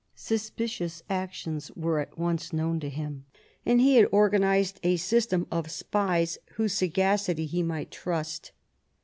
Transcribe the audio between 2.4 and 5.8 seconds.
known to him; and he had organised a system of